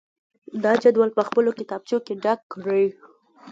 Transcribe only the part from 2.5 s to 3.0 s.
کړئ.